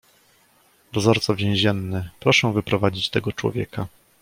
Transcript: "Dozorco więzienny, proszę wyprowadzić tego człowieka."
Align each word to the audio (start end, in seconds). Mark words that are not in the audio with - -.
"Dozorco 0.93 1.35
więzienny, 1.35 2.09
proszę 2.19 2.53
wyprowadzić 2.53 3.09
tego 3.09 3.31
człowieka." 3.31 3.87